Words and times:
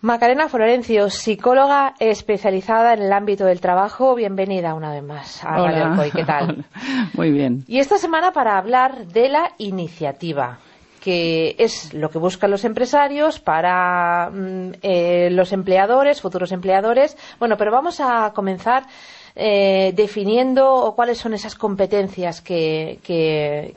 Macarena 0.00 0.48
Florencio, 0.48 1.10
psicóloga 1.10 1.94
especializada 1.98 2.94
en 2.94 3.02
el 3.02 3.12
ámbito 3.12 3.46
del 3.46 3.60
trabajo. 3.60 4.14
Bienvenida 4.14 4.74
una 4.74 4.92
vez 4.92 5.02
más 5.02 5.44
a 5.44 5.60
Hola. 5.60 5.72
Radio 5.72 5.84
Alcoy. 5.86 6.10
¿Qué 6.12 6.24
tal? 6.24 6.50
Hola. 6.50 7.10
Muy 7.14 7.32
bien. 7.32 7.64
Y 7.66 7.80
esta 7.80 7.98
semana 7.98 8.30
para 8.32 8.56
hablar 8.58 9.08
de 9.08 9.28
la 9.28 9.52
iniciativa 9.58 10.60
que 11.00 11.56
es 11.58 11.94
lo 11.94 12.10
que 12.10 12.18
buscan 12.18 12.50
los 12.50 12.64
empresarios 12.64 13.40
para 13.40 14.30
mm, 14.30 14.72
eh, 14.82 15.28
los 15.32 15.52
empleadores, 15.52 16.20
futuros 16.20 16.52
empleadores. 16.52 17.16
Bueno, 17.38 17.56
pero 17.56 17.72
vamos 17.72 18.00
a 18.00 18.32
comenzar 18.34 18.84
eh, 19.40 19.92
definiendo 19.94 20.92
cuáles 20.96 21.18
son 21.18 21.32
esas 21.32 21.54
competencias 21.54 22.40
que, 22.40 22.98
que, 23.04 23.76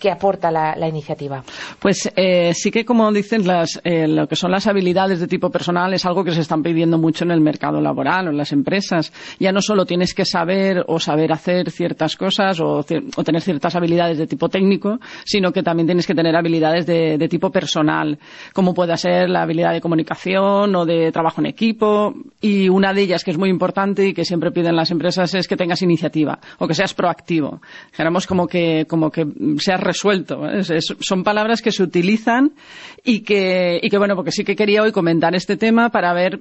que, 0.00 0.10
aporta 0.10 0.50
la, 0.50 0.88
iniciativa. 0.88 1.44
Pues 1.78 2.10
eh, 2.16 2.54
sí 2.54 2.70
que, 2.70 2.82
como 2.82 3.12
dicen, 3.12 3.46
las, 3.46 3.78
eh, 3.84 4.08
lo 4.08 4.26
que 4.26 4.36
son 4.36 4.50
las 4.50 4.66
habilidades 4.66 5.20
de 5.20 5.26
tipo 5.26 5.50
personal 5.50 5.92
es 5.92 6.06
algo 6.06 6.24
que 6.24 6.32
se 6.32 6.40
están 6.40 6.62
pidiendo 6.62 6.96
mucho 6.96 7.24
en 7.24 7.32
el 7.32 7.42
mercado 7.42 7.78
laboral 7.78 8.28
o 8.28 8.30
en 8.30 8.38
las 8.38 8.52
empresas. 8.52 9.12
Ya 9.38 9.52
no 9.52 9.60
solo 9.60 9.84
tienes 9.84 10.14
que 10.14 10.24
saber 10.24 10.82
o 10.86 10.98
saber 10.98 11.32
hacer 11.32 11.70
ciertas 11.70 12.16
cosas 12.16 12.58
o, 12.60 12.78
o 12.78 13.24
tener 13.24 13.42
ciertas 13.42 13.76
habilidades 13.76 14.16
de 14.16 14.26
tipo 14.26 14.48
técnico, 14.48 14.98
sino 15.26 15.52
que 15.52 15.62
también 15.62 15.88
tienes 15.88 16.06
que 16.06 16.14
tener 16.14 16.34
habilidades 16.36 16.86
de, 16.86 17.18
de 17.18 17.28
tipo 17.28 17.50
personal, 17.50 18.18
como 18.54 18.72
puede 18.72 18.96
ser 18.96 19.28
la 19.28 19.42
habilidad 19.42 19.74
de 19.74 19.82
comunicación 19.82 20.74
o 20.74 20.86
de 20.86 21.12
trabajo 21.12 21.42
en 21.42 21.48
equipo. 21.48 22.14
Y 22.40 22.70
una 22.70 22.94
de 22.94 23.02
ellas 23.02 23.24
que 23.24 23.30
es 23.30 23.36
muy 23.36 23.50
importante 23.50 24.06
y 24.06 24.14
que 24.14 24.24
siempre 24.24 24.53
piden 24.54 24.74
las 24.76 24.90
empresas 24.90 25.34
es 25.34 25.46
que 25.46 25.56
tengas 25.58 25.82
iniciativa 25.82 26.38
o 26.58 26.66
que 26.66 26.72
seas 26.74 26.94
proactivo. 26.94 27.60
Dijéramos 27.90 28.26
como 28.26 28.46
que, 28.46 28.86
como 28.88 29.10
que 29.10 29.26
seas 29.58 29.80
resuelto. 29.80 30.48
¿eh? 30.48 30.60
Es- 30.60 30.70
es- 30.70 30.96
son 31.00 31.22
palabras 31.24 31.60
que 31.60 31.72
se 31.72 31.82
utilizan 31.82 32.52
y 33.04 33.20
que, 33.20 33.78
y 33.82 33.90
que, 33.90 33.98
bueno, 33.98 34.16
porque 34.16 34.32
sí 34.32 34.44
que 34.44 34.56
quería 34.56 34.82
hoy 34.82 34.92
comentar 34.92 35.34
este 35.34 35.58
tema 35.58 35.90
para 35.90 36.14
ver 36.14 36.40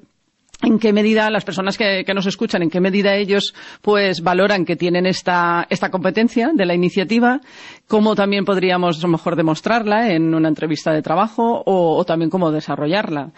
en 0.61 0.79
qué 0.79 0.93
medida 0.93 1.29
las 1.29 1.43
personas 1.43 1.77
que, 1.77 2.03
que 2.05 2.13
nos 2.13 2.25
escuchan, 2.25 2.61
en 2.61 2.69
qué 2.69 2.79
medida 2.79 3.15
ellos 3.15 3.53
pues 3.81 4.21
valoran 4.21 4.63
que 4.63 4.77
tienen 4.77 5.05
esta, 5.05 5.67
esta 5.69 5.89
competencia 5.91 6.51
de 6.53 6.65
la 6.65 6.73
iniciativa, 6.73 7.41
cómo 7.85 8.15
también 8.15 8.45
podríamos 8.45 8.97
a 8.99 9.01
lo 9.01 9.11
mejor 9.11 9.35
demostrarla 9.35 10.13
en 10.13 10.33
una 10.33 10.47
entrevista 10.47 10.93
de 10.93 11.01
trabajo 11.01 11.63
o, 11.65 11.97
o 11.97 12.05
también 12.05 12.29
cómo 12.29 12.49
desarrollarla. 12.49 13.31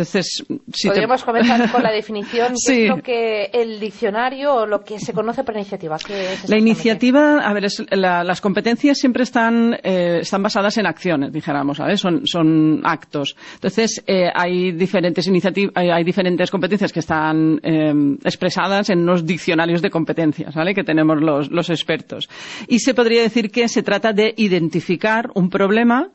Entonces, 0.00 0.44
si 0.72 0.88
te- 0.88 0.88
Podríamos 0.88 1.22
comenzar 1.24 1.70
con 1.70 1.82
la 1.82 1.90
definición, 2.00 2.48
que 2.54 2.56
Sí. 2.56 2.82
es 2.84 2.88
lo 2.88 3.02
que 3.02 3.50
el 3.52 3.78
diccionario 3.78 4.54
o 4.54 4.66
lo 4.66 4.82
que 4.82 4.98
se 4.98 5.12
conoce 5.12 5.44
por 5.44 5.54
iniciativa. 5.54 5.98
¿Qué 5.98 6.32
es 6.32 6.48
La 6.48 6.58
iniciativa, 6.58 7.38
a 7.38 7.52
ver, 7.52 7.66
es- 7.66 7.84
la- 7.90 8.24
las 8.24 8.40
competencias 8.40 8.98
siempre 8.98 9.24
están, 9.24 9.74
eh, 9.82 10.20
están 10.22 10.42
basadas 10.42 10.78
en 10.78 10.86
acciones, 10.86 11.32
dijéramos, 11.32 11.76
¿sabes? 11.76 12.00
Son, 12.00 12.26
son 12.26 12.80
actos. 12.84 13.36
Entonces, 13.54 14.02
eh, 14.06 14.30
hay 14.34 14.72
diferentes 14.72 15.26
iniciativas, 15.26 15.72
hay, 15.76 15.90
hay 15.90 16.04
diferentes 16.04 16.50
competencias 16.50 16.92
que 16.92 17.00
están 17.00 17.60
eh, 17.62 17.92
expresadas 18.24 18.88
en 18.90 19.04
los 19.04 19.26
diccionarios 19.26 19.82
de 19.82 19.90
competencias, 19.90 20.54
¿vale? 20.54 20.74
Que 20.74 20.84
tenemos 20.84 21.20
los, 21.20 21.50
los 21.50 21.68
expertos. 21.70 22.28
Y 22.68 22.78
se 22.78 22.94
podría 22.94 23.22
decir 23.22 23.50
que 23.50 23.68
se 23.68 23.82
trata 23.82 24.12
de 24.12 24.32
identificar 24.36 25.30
un 25.34 25.50
problema, 25.50 26.08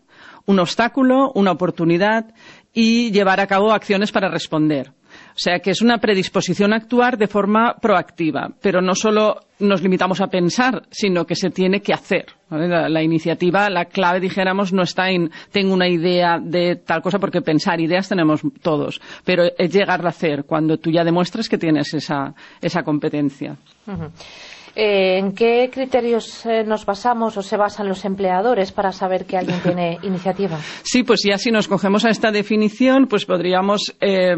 un 0.48 0.60
obstáculo, 0.60 1.32
una 1.34 1.52
oportunidad 1.52 2.34
y 2.76 3.10
llevar 3.12 3.40
a 3.40 3.48
cabo 3.48 3.72
acciones 3.72 4.12
para 4.12 4.30
responder. 4.30 4.92
O 5.30 5.38
sea 5.38 5.60
que 5.60 5.72
es 5.72 5.82
una 5.82 5.98
predisposición 5.98 6.74
a 6.74 6.78
actuar 6.78 7.18
de 7.18 7.28
forma 7.28 7.76
proactiva, 7.82 8.52
pero 8.62 8.82
no 8.82 8.94
solo 8.96 9.40
nos 9.60 9.82
limitamos 9.82 10.20
a 10.20 10.28
pensar, 10.28 10.84
sino 10.92 11.26
que 11.26 11.36
se 11.36 11.50
tiene 11.50 11.82
que 11.82 11.94
hacer. 11.94 12.26
La, 12.50 13.02
iniciativa, 13.02 13.70
la 13.70 13.86
clave, 13.86 14.20
dijéramos, 14.20 14.74
no 14.74 14.84
está 14.84 15.10
en 15.10 15.32
tengo 15.52 15.74
una 15.74 15.88
idea 15.88 16.38
de 16.42 16.76
tal 16.76 17.02
cosa, 17.02 17.18
porque 17.18 17.42
pensar 17.42 17.80
ideas 17.80 18.10
tenemos 18.10 18.42
todos, 18.62 19.02
pero 19.24 19.46
es 19.58 19.74
llegar 19.74 20.06
a 20.06 20.10
hacer 20.10 20.44
cuando 20.44 20.78
tú 20.78 20.92
ya 20.92 21.04
demuestras 21.04 21.48
que 21.48 21.58
tienes 21.58 21.94
esa, 21.94 22.34
esa 22.62 22.84
competencia. 22.84 23.58
Eh, 24.76 25.20
¿En 25.20 25.34
qué 25.34 25.70
criterios 25.72 26.46
eh, 26.46 26.64
nos 26.66 26.86
basamos 26.86 27.38
o 27.38 27.42
se 27.42 27.56
basan 27.56 27.88
los 27.88 28.04
empleadores 28.04 28.74
para 28.74 28.92
saber 28.92 29.26
que 29.26 29.38
alguien 29.38 29.60
tiene 29.62 29.98
iniciativa? 30.04 30.58
Sí, 30.84 31.04
pues 31.04 31.22
ya 31.26 31.38
si 31.38 31.50
nos 31.50 31.68
cogemos 31.68 32.04
a 32.04 32.10
esta 32.10 32.32
definición, 32.32 33.08
pues 33.08 33.26
podríamos 33.26 33.96
eh, 34.02 34.36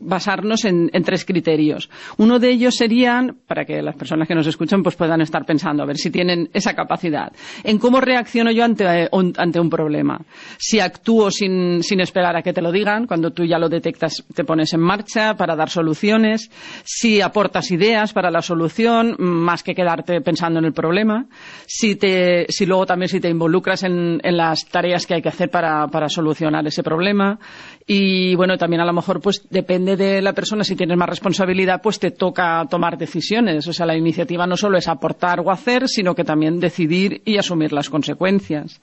basarnos 0.00 0.64
en, 0.64 0.88
en 0.92 1.02
tres 1.02 1.24
criterios. 1.24 1.90
Uno 2.16 2.38
de 2.38 2.50
ellos 2.50 2.74
serían, 2.74 3.36
para 3.46 3.66
que 3.66 3.82
las 3.82 3.96
personas 3.96 4.26
que 4.26 4.34
nos 4.34 4.46
escuchan 4.46 4.82
pues 4.82 4.96
puedan 4.96 5.20
estar 5.20 5.44
pensando, 5.44 5.82
a 5.82 5.86
ver 5.86 5.98
si 5.98 6.10
tienen 6.10 6.48
esa 6.54 6.74
capacidad, 6.74 7.32
en 7.62 7.78
cómo 7.78 8.00
reacciono 8.00 8.50
yo 8.50 8.64
ante, 8.64 8.84
eh, 8.84 9.08
un, 9.12 9.34
ante 9.36 9.60
un 9.60 9.68
problema. 9.68 10.18
Si 10.58 10.80
actúo 10.80 11.30
sin, 11.30 11.82
sin 11.82 12.00
esperar 12.00 12.34
a 12.36 12.42
que 12.42 12.54
te 12.54 12.62
lo 12.62 12.72
digan, 12.72 13.06
cuando 13.06 13.30
tú 13.30 13.44
ya 13.44 13.58
lo 13.58 13.68
detectas 13.68 14.24
te 14.34 14.44
pones 14.44 14.72
en 14.72 14.80
marcha 14.80 15.34
para 15.34 15.54
dar 15.54 15.68
soluciones, 15.68 16.50
si 16.84 17.20
aportas 17.20 17.70
ideas 17.70 18.12
para 18.14 18.30
la 18.30 18.40
solución, 18.40 19.16
más 19.18 19.62
que 19.66 19.74
quedarte 19.74 20.22
pensando 20.22 20.60
en 20.60 20.64
el 20.64 20.72
problema, 20.72 21.26
si, 21.66 21.96
te, 21.96 22.46
si 22.48 22.64
luego 22.64 22.86
también 22.86 23.08
si 23.08 23.20
te 23.20 23.28
involucras 23.28 23.82
en, 23.82 24.20
en 24.22 24.36
las 24.36 24.64
tareas 24.66 25.04
que 25.04 25.14
hay 25.14 25.22
que 25.22 25.28
hacer 25.28 25.50
para, 25.50 25.88
para 25.88 26.08
solucionar 26.08 26.66
ese 26.66 26.82
problema 26.82 27.38
y 27.86 28.34
bueno, 28.36 28.56
también 28.56 28.80
a 28.80 28.86
lo 28.86 28.92
mejor 28.92 29.20
pues 29.20 29.46
depende 29.50 29.96
de 29.96 30.22
la 30.22 30.32
persona, 30.32 30.64
si 30.64 30.76
tienes 30.76 30.96
más 30.96 31.08
responsabilidad 31.08 31.82
pues 31.82 31.98
te 31.98 32.12
toca 32.12 32.64
tomar 32.70 32.96
decisiones, 32.96 33.66
o 33.66 33.72
sea, 33.72 33.86
la 33.86 33.96
iniciativa 33.96 34.46
no 34.46 34.56
solo 34.56 34.78
es 34.78 34.88
aportar 34.88 35.40
o 35.40 35.50
hacer, 35.50 35.88
sino 35.88 36.14
que 36.14 36.24
también 36.24 36.60
decidir 36.60 37.22
y 37.24 37.36
asumir 37.36 37.72
las 37.72 37.90
consecuencias. 37.90 38.80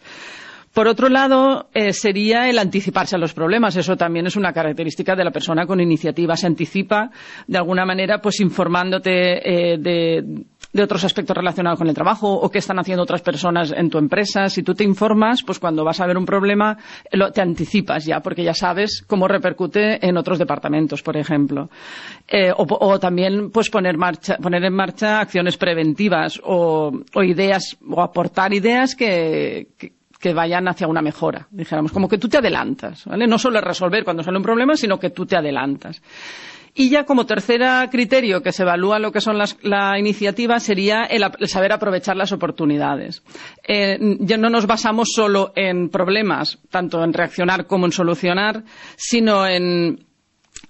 Por 0.74 0.88
otro 0.88 1.08
lado, 1.08 1.70
eh, 1.76 1.94
sería 1.94 2.50
el 2.50 2.58
anticiparse 2.58 3.16
a 3.16 3.20
los 3.20 3.36
problemas. 3.36 3.76
Eso 3.76 3.96
también 3.96 4.26
es 4.26 4.36
una 4.36 4.52
característica 4.52 5.16
de 5.16 5.24
la 5.24 5.30
persona 5.30 5.68
con 5.68 5.80
iniciativa. 5.80 6.36
Se 6.36 6.48
anticipa, 6.48 7.12
de 7.46 7.60
alguna 7.60 7.86
manera, 7.86 8.20
pues 8.20 8.40
informándote 8.40 9.74
eh, 9.74 9.78
de, 9.78 10.24
de 10.74 10.84
otros 10.84 11.04
aspectos 11.04 11.38
relacionados 11.38 11.78
con 11.80 11.88
el 11.88 11.94
trabajo 11.94 12.34
o 12.34 12.50
qué 12.50 12.58
están 12.58 12.80
haciendo 12.80 13.04
otras 13.04 13.22
personas 13.22 13.72
en 13.72 13.90
tu 13.92 14.00
empresa. 14.00 14.50
Si 14.50 14.64
tú 14.64 14.74
te 14.74 14.84
informas, 14.84 15.44
pues 15.44 15.60
cuando 15.60 15.84
vas 15.86 16.00
a 16.02 16.08
ver 16.08 16.18
un 16.18 16.26
problema, 16.26 16.76
lo- 17.12 17.32
te 17.32 17.42
anticipas 17.42 18.06
ya, 18.06 18.20
porque 18.22 18.44
ya 18.44 18.54
sabes 18.56 19.04
cómo 19.08 19.28
repercute 19.28 20.06
en 20.06 20.18
otros 20.18 20.40
departamentos, 20.40 21.04
por 21.04 21.16
ejemplo. 21.16 21.70
Eh, 22.28 22.52
o, 22.58 23.00
también, 23.00 23.52
pues 23.52 23.70
poner, 23.70 23.98
marcha, 23.98 24.38
poner 24.38 24.64
en 24.66 24.74
marcha 24.74 25.20
acciones 25.20 25.58
preventivas 25.58 26.42
o, 26.44 26.92
o 27.14 27.24
ideas, 27.24 27.78
o 27.88 28.02
aportar 28.02 28.54
ideas 28.54 28.96
que- 28.96 29.68
que 29.78 29.94
que 30.24 30.34
vayan 30.34 30.66
hacia 30.70 30.88
una 30.88 31.02
mejora, 31.02 31.50
dijéramos, 31.52 31.92
como 31.92 32.08
que 32.08 32.18
tú 32.18 32.30
te 32.30 32.38
adelantas, 32.38 33.04
¿vale? 33.04 33.28
No 33.28 33.38
solo 33.38 33.60
es 33.60 33.66
resolver 33.66 34.06
cuando 34.06 34.24
sale 34.24 34.38
un 34.38 34.44
problema, 34.44 34.78
sino 34.78 34.98
que 34.98 35.10
tú 35.10 35.26
te 35.26 35.36
adelantas. 35.36 36.02
Y 36.76 36.90
ya 36.90 37.06
como 37.06 37.26
tercer 37.26 37.62
criterio 37.92 38.42
que 38.42 38.52
se 38.52 38.64
evalúa 38.64 38.98
lo 38.98 39.12
que 39.12 39.22
son 39.22 39.38
las, 39.38 39.58
la 39.62 40.00
iniciativa 40.00 40.60
sería 40.60 41.04
el, 41.04 41.24
el 41.40 41.48
saber 41.48 41.72
aprovechar 41.72 42.18
las 42.18 42.32
oportunidades. 42.32 43.22
Eh, 43.68 44.00
ya 44.20 44.38
no 44.38 44.50
nos 44.50 44.66
basamos 44.66 45.10
solo 45.14 45.54
en 45.56 45.90
problemas, 45.90 46.60
tanto 46.70 47.04
en 47.04 47.14
reaccionar 47.14 47.68
como 47.68 47.86
en 47.86 47.92
solucionar, 47.92 48.64
sino 48.96 49.46
en 49.46 50.06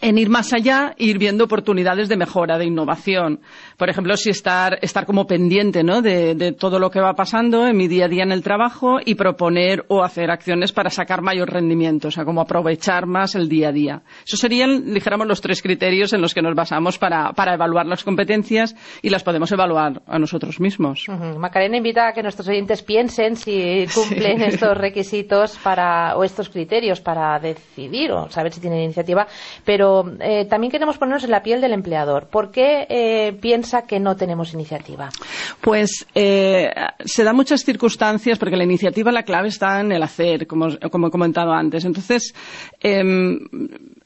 en 0.02 0.18
ir 0.18 0.30
más 0.30 0.54
allá 0.54 0.94
e 0.98 1.06
ir 1.06 1.18
viendo 1.18 1.46
oportunidades 1.46 2.10
de 2.10 2.18
mejora, 2.18 2.58
de 2.58 2.66
innovación. 2.66 3.40
Por 3.78 3.90
ejemplo, 3.90 4.16
si 4.18 4.30
estar, 4.30 4.78
estar 4.82 5.06
como 5.06 5.26
pendiente 5.26 5.84
¿no? 5.84 6.02
de, 6.02 6.36
de 6.36 6.52
todo 6.52 6.80
lo 6.80 6.90
que 6.90 7.00
va 7.00 7.14
pasando 7.14 7.68
en 7.68 7.78
mi 7.78 7.88
día 7.88 8.06
a 8.06 8.08
día 8.08 8.24
en 8.24 8.32
el 8.32 8.44
trabajo 8.44 8.98
y 9.04 9.16
proponer 9.16 9.86
o 9.88 10.04
hacer 10.04 10.30
acciones 10.32 10.72
para 10.72 10.90
sacar 10.90 11.22
mayor 11.22 11.50
rendimiento, 11.52 12.10
o 12.10 12.12
sea, 12.12 12.26
como 12.26 12.42
aprovechar 12.42 13.06
más 13.06 13.36
el 13.36 13.48
día 13.50 13.70
a 13.70 13.72
día. 13.72 14.02
Esos 14.26 14.40
serían, 14.40 14.94
dijéramos, 14.94 15.28
los 15.28 15.42
tres 15.42 15.62
criterios 15.62 16.14
en 16.14 16.22
los 16.22 16.34
que 16.34 16.42
nos 16.42 16.56
basamos 16.56 16.98
para, 16.98 17.32
para 17.34 17.54
evaluar 17.54 17.86
las 17.86 18.04
competencias 18.04 18.76
y 19.02 19.10
las 19.10 19.24
podemos 19.24 19.52
evaluar 19.52 20.02
a 20.08 20.20
nosotros 20.20 20.60
mismos. 20.60 21.06
Macarena 21.38 21.78
invita 21.78 22.08
a 22.10 22.14
que 22.14 22.24
nuestros 22.24 22.48
oyentes 22.48 22.82
piensen 22.84 23.36
si 23.36 23.86
cumplen 23.94 24.34
Sí. 24.44 24.46
estos 24.46 24.78
requisitos 24.78 25.58
para, 25.64 26.16
o 26.18 26.24
estos 26.24 26.50
criterios 26.50 27.00
para 27.02 27.40
decidir 27.40 28.12
o 28.12 28.30
saber 28.30 28.52
si 28.52 28.60
tienen 28.60 28.82
iniciativa, 28.82 29.28
pero 29.64 29.83
eh, 30.20 30.46
también 30.46 30.72
queremos 30.72 30.98
ponernos 30.98 31.24
en 31.24 31.32
la 31.32 31.44
piel 31.44 31.62
del 31.62 31.74
empleador. 31.74 32.28
¿Por 32.28 32.52
qué 32.52 32.86
eh, 32.90 33.38
piensa 33.42 33.84
que 33.84 34.00
no 34.00 34.16
tenemos 34.16 34.54
iniciativa? 34.54 35.10
Pues 35.62 36.06
eh, 36.16 36.72
se 37.06 37.24
dan 37.24 37.36
muchas 37.36 37.64
circunstancias 37.64 38.40
porque 38.40 38.58
la 38.58 38.64
iniciativa, 38.64 39.12
la 39.12 39.24
clave 39.24 39.50
está 39.50 39.80
en 39.80 39.92
el 39.92 40.04
hacer, 40.04 40.48
como, 40.48 40.68
como 40.92 41.08
he 41.08 41.12
comentado 41.12 41.52
antes. 41.52 41.86
Entonces, 41.86 42.34
em, 42.80 43.40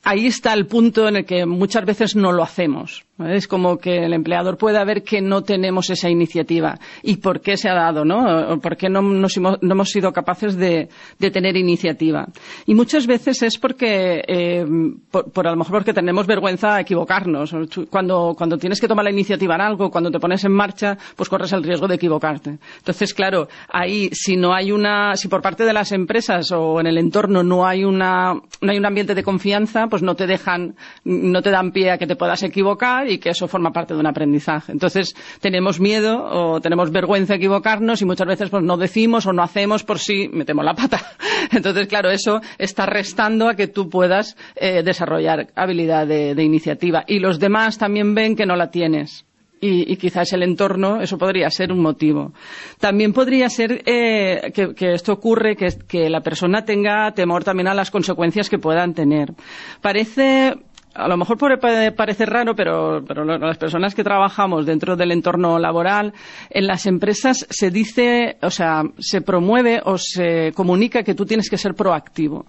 ahí 0.03 0.27
está 0.27 0.53
el 0.53 0.67
punto 0.67 1.07
en 1.07 1.17
el 1.17 1.25
que 1.25 1.45
muchas 1.45 1.85
veces 1.85 2.15
no 2.15 2.31
lo 2.31 2.43
hacemos. 2.43 3.05
Es 3.19 3.47
como 3.47 3.77
que 3.77 4.05
el 4.05 4.13
empleador 4.13 4.57
pueda 4.57 4.83
ver 4.83 5.01
que 5.01 5.21
no 5.21 5.41
tenemos 5.41 5.89
esa 5.89 6.07
iniciativa 6.07 6.77
y 7.01 7.17
por 7.17 7.41
qué 7.41 7.57
se 7.57 7.67
ha 7.67 7.73
dado, 7.73 8.05
¿no? 8.05 8.53
O 8.53 8.59
por 8.59 8.77
qué 8.77 8.89
no, 8.89 8.99
hemos, 8.99 9.89
sido 9.89 10.13
capaces 10.13 10.55
de, 10.55 10.87
tener 11.17 11.57
iniciativa. 11.57 12.27
Y 12.67 12.75
muchas 12.75 13.07
veces 13.07 13.41
es 13.41 13.57
porque, 13.57 14.21
eh, 14.27 14.65
por, 15.09 15.47
a 15.47 15.51
lo 15.51 15.57
mejor 15.57 15.77
porque 15.77 15.93
tenemos 15.93 16.27
vergüenza 16.27 16.75
a 16.75 16.81
equivocarnos. 16.81 17.55
Cuando, 17.89 18.35
cuando 18.37 18.57
tienes 18.57 18.79
que 18.79 18.87
tomar 18.87 19.05
la 19.05 19.11
iniciativa 19.11 19.55
en 19.55 19.61
algo, 19.61 19.89
cuando 19.89 20.11
te 20.11 20.19
pones 20.19 20.43
en 20.43 20.51
marcha, 20.51 20.95
pues 21.15 21.27
corres 21.27 21.51
el 21.53 21.63
riesgo 21.63 21.87
de 21.87 21.95
equivocarte. 21.95 22.59
Entonces, 22.77 23.15
claro, 23.15 23.47
ahí 23.69 24.09
si 24.11 24.37
no 24.37 24.53
hay 24.53 24.71
una, 24.71 25.15
si 25.15 25.27
por 25.27 25.41
parte 25.41 25.65
de 25.65 25.73
las 25.73 25.91
empresas 25.91 26.51
o 26.51 26.79
en 26.79 26.85
el 26.85 26.99
entorno 26.99 27.41
no 27.41 27.65
hay 27.65 27.83
una, 27.83 28.33
no 28.33 28.71
hay 28.71 28.77
un 28.77 28.85
ambiente 28.85 29.15
de 29.15 29.23
confianza, 29.23 29.86
pues 29.89 30.01
no 30.01 30.15
te 30.15 30.27
dejan, 30.27 30.75
no 31.03 31.41
te 31.41 31.51
dan 31.51 31.71
pie 31.71 31.91
a 31.91 31.97
que 31.97 32.07
te 32.07 32.15
puedas 32.15 32.43
equivocar 32.43 33.09
y 33.09 33.17
que 33.17 33.29
eso 33.29 33.47
forma 33.47 33.71
parte 33.71 33.93
de 33.93 33.99
un 33.99 34.07
aprendizaje. 34.07 34.71
Entonces, 34.71 35.15
tenemos 35.39 35.79
miedo 35.79 36.23
o 36.23 36.61
tenemos 36.61 36.91
vergüenza 36.91 37.33
de 37.33 37.37
equivocarnos 37.37 38.01
y 38.01 38.05
muchas 38.05 38.27
veces 38.27 38.49
pues 38.49 38.63
no 38.63 38.77
decimos 38.77 39.25
o 39.25 39.33
no 39.33 39.43
hacemos 39.43 39.83
por 39.83 39.99
si 39.99 40.27
metemos 40.29 40.65
la 40.65 40.73
pata. 40.73 40.99
Entonces, 41.51 41.87
claro, 41.87 42.09
eso 42.09 42.41
está 42.57 42.85
restando 42.85 43.49
a 43.49 43.55
que 43.55 43.67
tú 43.67 43.89
puedas 43.89 44.35
eh, 44.55 44.83
desarrollar 44.83 45.47
habilidad 45.55 46.07
de, 46.07 46.43
iniciativa. 46.43 47.03
Y 47.07 47.19
los 47.19 47.39
demás 47.39 47.77
también 47.77 48.15
ven 48.15 48.35
que 48.35 48.45
no 48.45 48.55
la 48.55 48.71
tienes. 48.71 49.26
Y, 49.59 49.95
quizás 49.97 50.31
el 50.33 50.43
entorno, 50.43 51.01
eso 51.01 51.17
podría 51.17 51.49
ser 51.49 51.71
un 51.71 51.81
motivo. 51.81 52.33
También 52.79 53.11
podría 53.11 53.49
ser 53.49 53.81
eh, 53.85 54.51
que, 54.53 54.93
esto 54.93 55.13
ocurre, 55.13 55.55
que, 55.55 55.67
que, 55.87 56.09
la 56.09 56.21
persona 56.21 56.63
tenga 56.63 57.11
temor 57.13 57.43
también 57.43 57.67
a 57.67 57.73
las 57.73 57.89
consecuencias 57.89 58.49
que 58.49 58.59
puedan 58.59 58.93
tener. 58.93 59.33
Parece 59.81 60.53
a 60.97 61.07
lo 61.07 61.15
mejor 61.15 61.37
puede 61.37 61.91
parecer 61.91 62.29
raro, 62.29 62.55
pero, 62.55 62.99
las 62.99 63.57
personas 63.57 63.93
que 63.93 64.03
trabajamos 64.03 64.65
dentro 64.65 64.95
del 64.95 65.11
entorno 65.11 65.59
laboral, 65.59 66.13
en 66.49 66.65
las 66.65 66.85
empresas 66.87 67.45
se 67.49 67.69
dice, 67.69 68.37
o 68.41 68.49
sea, 68.49 68.81
se 68.97 69.21
promueve 69.21 69.79
o 69.85 69.97
se 69.97 70.51
comunica 70.53 71.03
que 71.03 71.13
tú 71.13 71.25
tienes 71.25 71.49
que 71.49 71.57
ser 71.57 71.75
proactivo. 71.75 72.45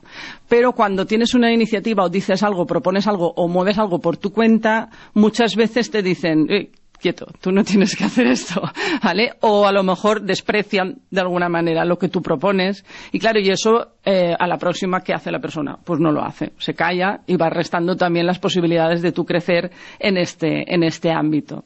Pero 0.48 0.72
cuando 0.72 1.06
tienes 1.06 1.34
una 1.34 1.52
iniciativa 1.52 2.04
o 2.04 2.08
dices 2.08 2.42
algo, 2.42 2.66
propones 2.66 3.06
algo 3.06 3.32
o 3.36 3.48
mueves 3.48 3.78
algo 3.78 4.00
por 4.00 4.16
tu 4.16 4.32
cuenta, 4.32 4.88
muchas 5.12 5.54
veces 5.54 5.90
te 5.90 6.02
dicen, 6.02 6.46
eh, 6.48 6.70
quieto, 6.98 7.26
tú 7.40 7.52
no 7.52 7.64
tienes 7.64 7.96
que 7.96 8.04
hacer 8.04 8.26
esto, 8.26 8.62
¿vale? 9.02 9.32
O 9.40 9.66
a 9.66 9.72
lo 9.72 9.82
mejor 9.82 10.22
desprecian 10.22 10.98
de 11.10 11.20
alguna 11.20 11.48
manera 11.48 11.84
lo 11.84 11.98
que 11.98 12.08
tú 12.08 12.22
propones. 12.22 12.84
Y 13.12 13.18
claro, 13.18 13.40
y 13.40 13.50
eso 13.50 13.92
eh, 14.04 14.34
a 14.38 14.46
la 14.46 14.58
próxima, 14.58 15.02
¿qué 15.02 15.14
hace 15.14 15.30
la 15.30 15.40
persona? 15.40 15.78
Pues 15.82 16.00
no 16.00 16.12
lo 16.12 16.22
hace, 16.22 16.52
se 16.58 16.74
calla 16.74 17.20
y 17.26 17.36
va 17.36 17.50
restando 17.50 17.96
también 17.96 18.26
las 18.26 18.38
posibilidades 18.38 19.02
de 19.02 19.12
tú 19.12 19.24
crecer 19.24 19.70
en 19.98 20.16
este, 20.16 20.72
en 20.72 20.82
este 20.82 21.10
ámbito. 21.10 21.64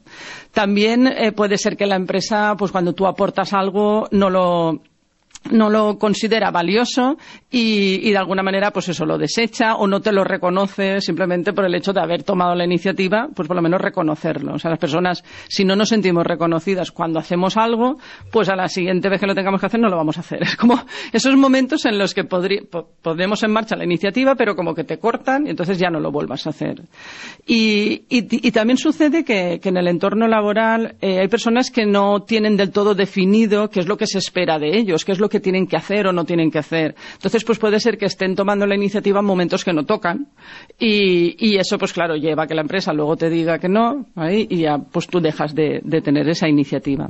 También 0.51 1.07
eh, 1.07 1.31
puede 1.31 1.57
ser 1.57 1.77
que 1.77 1.85
la 1.85 1.95
empresa, 1.95 2.55
pues 2.57 2.71
cuando 2.71 2.93
tú 2.93 3.07
aportas 3.07 3.53
algo, 3.53 4.07
no 4.11 4.29
lo, 4.29 4.81
no 5.51 5.69
lo 5.69 5.97
considera 5.97 6.51
valioso 6.51 7.17
y, 7.49 8.11
de 8.11 8.17
alguna 8.17 8.43
manera 8.43 8.71
pues 8.71 8.89
eso 8.89 9.05
lo 9.05 9.17
desecha 9.17 9.75
o 9.75 9.87
no 9.87 10.01
te 10.01 10.11
lo 10.11 10.23
reconoce 10.23 11.01
simplemente 11.01 11.53
por 11.53 11.65
el 11.65 11.75
hecho 11.75 11.93
de 11.93 12.01
haber 12.01 12.23
tomado 12.23 12.55
la 12.55 12.65
iniciativa, 12.65 13.27
pues 13.33 13.47
por 13.47 13.55
lo 13.55 13.61
menos 13.61 13.81
reconocerlo. 13.81 14.55
O 14.55 14.59
sea, 14.59 14.71
las 14.71 14.79
personas, 14.79 15.23
si 15.47 15.65
no 15.65 15.75
nos 15.75 15.89
sentimos 15.89 16.25
reconocidas 16.25 16.91
cuando 16.91 17.19
hacemos 17.19 17.57
algo, 17.57 17.97
pues 18.31 18.49
a 18.49 18.55
la 18.55 18.67
siguiente 18.67 19.09
vez 19.09 19.19
que 19.19 19.27
lo 19.27 19.35
tengamos 19.35 19.59
que 19.59 19.67
hacer 19.67 19.79
no 19.79 19.89
lo 19.89 19.97
vamos 19.97 20.17
a 20.17 20.21
hacer. 20.21 20.43
Es 20.53 20.57
como 20.57 20.79
esos 21.11 21.35
momentos 21.35 21.85
en 21.85 21.97
los 21.97 22.13
que 22.13 22.25
podemos 22.25 23.43
en 23.43 23.51
marcha 23.51 23.75
la 23.75 23.85
iniciativa, 23.85 24.35
pero 24.35 24.55
como 24.55 24.75
que 24.75 24.83
te 24.83 24.99
cortan 24.99 25.47
y 25.47 25.49
entonces 25.49 25.79
ya 25.79 25.89
no 25.89 25.99
lo 25.99 26.11
vuelvas 26.11 26.45
a 26.45 26.51
hacer. 26.51 26.83
Y, 27.45 28.03
también 28.51 28.77
sucede 28.77 29.23
que, 29.23 29.59
en 29.63 29.77
el 29.77 29.87
entorno 29.87 30.27
laboral 30.27 30.95
eh, 31.01 31.19
hay 31.19 31.27
personas 31.27 31.71
que 31.71 31.85
no 31.85 32.21
tienen 32.21 32.55
del 32.55 32.71
todo 32.71 32.93
definido 32.93 33.69
qué 33.69 33.79
es 33.79 33.87
lo 33.87 33.97
que 33.97 34.05
se 34.05 34.19
espera 34.19 34.59
de 34.59 34.77
ellos, 34.77 35.03
qué 35.05 35.11
es 35.11 35.19
lo 35.19 35.29
que 35.33 35.39
tienen 35.39 35.65
que 35.65 35.75
hacer 35.75 36.05
o 36.05 36.13
no 36.13 36.25
tienen 36.25 36.51
que 36.51 36.59
hacer. 36.59 36.93
Entonces, 37.13 37.43
pues 37.43 37.57
puede 37.57 37.79
ser 37.79 37.97
que 37.97 38.05
estén 38.05 38.35
tomando 38.35 38.67
la 38.67 38.75
iniciativa 38.75 39.19
en 39.19 39.25
momentos 39.25 39.65
que 39.65 39.73
no 39.73 39.83
tocan 39.83 40.27
y, 40.77 41.57
eso, 41.57 41.79
pues 41.79 41.91
claro, 41.91 42.15
lleva 42.15 42.43
a 42.43 42.47
que 42.47 42.53
la 42.53 42.61
empresa 42.61 42.93
luego 42.93 43.17
te 43.17 43.31
diga 43.31 43.57
que 43.57 43.67
no 43.67 44.05
y 44.29 44.57
ya 44.57 44.77
pues 44.77 45.07
tú 45.07 45.19
dejas 45.19 45.55
de, 45.55 45.81
tener 46.03 46.29
esa 46.29 46.47
iniciativa. 46.47 47.09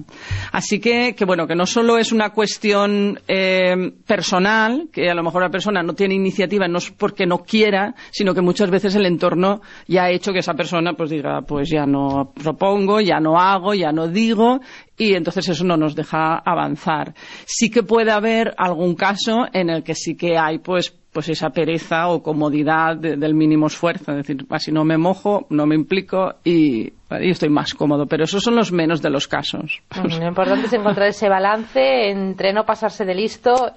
Así 0.54 0.80
que, 0.80 1.16
que, 1.16 1.26
bueno, 1.26 1.48
que 1.48 1.56
no 1.56 1.66
solo 1.66 1.98
es 1.98 2.14
una 2.14 2.30
cuestión 2.30 3.20
eh, 3.28 3.92
personal, 4.08 4.88
que 4.92 5.10
a 5.10 5.16
lo 5.16 5.24
mejor 5.24 5.42
la 5.42 5.50
persona 5.50 5.84
no 5.84 5.94
tiene 5.94 6.16
iniciativa 6.16 6.68
no 6.70 6.78
es 6.78 6.92
porque 6.92 7.26
no 7.26 7.40
quiera, 7.40 7.94
sino 8.12 8.34
que 8.34 8.42
muchas 8.42 8.70
veces 8.70 8.96
el 8.96 9.06
entorno 9.06 9.62
ya 9.86 10.06
ha 10.06 10.12
hecho 10.12 10.32
que 10.32 10.40
esa 10.40 10.54
persona 10.54 10.94
pues 10.94 11.10
diga, 11.10 11.42
pues 11.42 11.70
ya 11.70 11.86
no 11.86 12.32
propongo, 12.34 13.02
ya 13.02 13.20
no 13.20 13.38
hago, 13.38 13.74
ya 13.74 13.92
no 13.92 14.08
digo 14.08 14.62
y 14.98 15.14
entonces 15.16 15.50
eso 15.50 15.64
no 15.64 15.78
nos 15.78 15.96
deja 15.96 16.38
avanzar. 16.38 17.14
Sí 17.46 17.70
que 17.70 17.84
puede 17.84 18.12
haber 18.12 18.54
algún 18.58 18.96
caso 18.96 19.46
en 19.52 19.70
el 19.70 19.84
que 19.84 19.96
sí 19.96 20.16
que 20.16 20.38
hay 20.38 20.60
pues 20.60 20.94
pues 21.14 21.30
esa 21.30 21.52
pereza 21.52 22.08
o 22.08 22.24
comodidad 22.24 22.98
del 22.98 23.36
mínimo 23.36 23.68
esfuerzo, 23.68 24.12
es 24.12 24.18
decir, 24.18 24.46
así 24.50 24.72
no 24.72 24.84
me 24.84 24.98
mojo, 24.98 25.46
no 25.50 25.66
me 25.66 25.76
implico 25.76 26.36
y, 26.44 26.92
y 27.22 27.30
estoy 27.30 27.50
más 27.50 27.74
cómodo, 27.74 28.06
pero 28.06 28.24
esos 28.24 28.42
son 28.44 28.56
los 28.56 28.72
menos 28.72 29.02
de 29.02 29.10
los 29.10 29.28
casos. 29.28 29.82
Lo 30.04 30.28
importante 30.28 30.68
es 30.68 30.74
encontrar 30.74 31.08
ese 31.10 31.30
balance 31.30 32.10
entre 32.10 32.54
no 32.54 32.66
pasarse 32.66 33.06
de 33.06 33.16
listo 33.16 33.72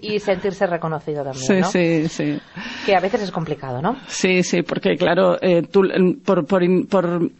y, 0.00 0.18
sentirse 0.18 0.66
reconocido 0.66 1.24
también, 1.24 1.60
¿no? 1.60 1.66
Sí, 1.66 2.08
sí, 2.08 2.38
Que 2.86 2.94
a 2.94 3.00
veces 3.00 3.22
es 3.22 3.30
complicado, 3.30 3.80
¿no? 3.82 3.96
Sí, 4.06 4.42
sí, 4.42 4.62
porque 4.62 4.96
claro, 4.96 5.36
eh, 5.40 5.62
por, 5.62 6.46
por, 6.46 6.86
por, 6.88 7.30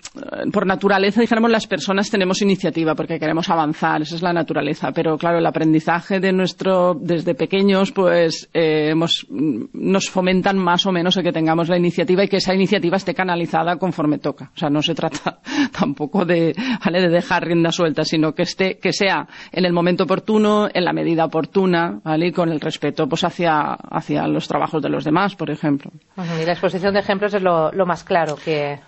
por, 0.52 0.66
naturaleza, 0.66 1.20
dijéramos, 1.20 1.50
las 1.50 1.66
personas 1.66 2.10
tenemos 2.10 2.43
iniciativa 2.43 2.94
porque 2.94 3.19
queremos 3.19 3.48
avanzar, 3.50 4.02
esa 4.02 4.16
es 4.16 4.22
la 4.22 4.32
naturaleza, 4.32 4.93
pero 4.93 5.16
claro, 5.16 5.38
el 5.38 5.46
aprendizaje 5.46 6.20
de 6.20 6.32
nuestro, 6.32 6.94
desde 6.94 7.34
pequeños, 7.34 7.93
pues 7.93 8.48
eh, 8.52 8.90
hemos, 8.90 9.26
nos 9.31 10.11
fomentan 10.11 10.59
más 10.59 10.87
o 10.87 10.93
menos 10.93 11.17
el 11.17 11.23
que 11.23 11.32
tengamos 11.32 11.69
la 11.69 11.79
iniciativa 11.79 12.25
y 12.25 12.29
que 12.29 12.38
esa 12.38 12.55
iniciativa 12.55 12.97
esté 12.97 13.15
canalizada 13.15 13.77
conforme 13.77 14.19
toca. 14.19 14.50
O 14.55 14.59
sea, 14.59 14.71
no 14.71 14.82
se 14.82 14.94
trata 14.94 15.41
tampoco 15.79 16.25
de, 16.25 16.53
de 16.55 17.09
dejar 17.09 17.47
rienda 17.47 17.71
suelta, 17.71 18.05
sino 18.05 18.35
que 18.35 18.43
esté, 18.43 18.79
que 18.79 18.93
sea 18.93 19.29
en 19.53 19.65
el 19.65 19.73
momento 19.73 20.05
oportuno, 20.05 20.69
en 20.73 20.85
la 20.85 20.93
medida 20.93 21.25
oportuna, 21.25 22.00
¿vale? 22.03 22.29
Y 22.29 22.32
con 22.32 22.50
el 22.50 22.61
respeto 22.61 23.09
pues 23.09 23.25
hacia, 23.25 23.73
hacia 23.73 24.27
los 24.27 24.49
trabajos 24.49 24.82
de 24.82 24.88
los 24.88 25.05
demás, 25.05 25.37
por 25.37 25.50
ejemplo. 25.50 25.91
Y 26.17 26.44
la 26.44 26.53
exposición 26.53 26.94
de 26.94 27.00
ejemplos 27.00 27.32
es 27.35 27.43
lo, 27.43 27.71
lo 27.73 27.87
más 27.87 28.03
claro 28.05 28.37
que, 28.37 28.81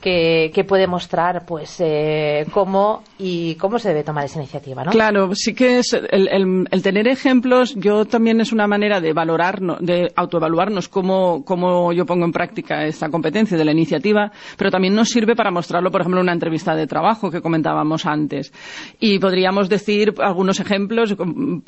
que, 0.00 0.64
puede 0.66 0.86
mostrar 0.86 1.44
pues 1.46 1.76
eh, 1.80 2.46
cómo 2.52 3.02
y 3.18 3.54
cómo 3.56 3.78
se 3.78 3.88
debe 3.88 4.02
tomar 4.02 4.24
esa 4.24 4.38
iniciativa, 4.38 4.84
¿no? 4.84 4.90
Claro, 4.90 5.34
sí 5.34 5.54
que 5.54 5.78
es 5.78 5.92
el, 5.92 6.82
tener 6.82 7.08
ejemplos, 7.08 7.74
yo 7.76 8.04
también 8.04 8.40
es 8.40 8.52
una 8.52 8.66
manera 8.66 9.00
de 9.00 9.12
valorarnos, 9.12 9.78
de 9.80 10.12
autoevaluarnos 10.14 10.88
cómo, 10.88 11.44
cómo 11.44 11.92
yo 11.92 12.04
pongo 12.04 12.24
en 12.24 12.32
práctica 12.32 12.84
esta 12.84 13.08
competencia 13.08 13.56
de 13.56 13.64
la 13.64 13.72
iniciativa, 13.72 14.30
pero 14.56 14.70
también 14.70 14.94
nos 14.94 15.08
sirve 15.08 15.34
para 15.34 15.50
mostrarlo, 15.50 15.90
por 15.90 16.00
ejemplo, 16.00 16.20
en 16.20 16.24
una 16.24 16.32
entrevista 16.32 16.74
de 16.74 16.86
trabajo 16.86 17.30
que 17.30 17.40
comentábamos 17.40 18.06
antes. 18.06 18.52
Y 19.00 19.18
podríamos 19.18 19.68
decir 19.68 20.14
algunos 20.18 20.60
ejemplos, 20.60 21.14